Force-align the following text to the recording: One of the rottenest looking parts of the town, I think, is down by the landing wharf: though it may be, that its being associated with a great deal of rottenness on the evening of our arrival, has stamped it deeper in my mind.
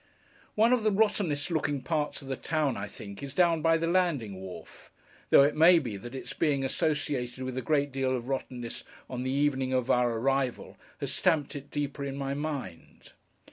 One 0.55 0.73
of 0.73 0.81
the 0.83 0.89
rottenest 0.91 1.51
looking 1.51 1.83
parts 1.83 2.23
of 2.23 2.27
the 2.27 2.35
town, 2.35 2.75
I 2.75 2.87
think, 2.87 3.21
is 3.21 3.35
down 3.35 3.61
by 3.61 3.77
the 3.77 3.85
landing 3.85 4.41
wharf: 4.41 4.91
though 5.29 5.43
it 5.43 5.55
may 5.55 5.77
be, 5.77 5.95
that 5.95 6.15
its 6.15 6.33
being 6.33 6.63
associated 6.63 7.43
with 7.43 7.55
a 7.55 7.61
great 7.61 7.91
deal 7.91 8.15
of 8.17 8.27
rottenness 8.27 8.83
on 9.07 9.21
the 9.21 9.29
evening 9.29 9.73
of 9.73 9.91
our 9.91 10.17
arrival, 10.17 10.75
has 11.01 11.13
stamped 11.13 11.55
it 11.55 11.69
deeper 11.69 12.03
in 12.03 12.15
my 12.17 12.33
mind. 12.33 13.11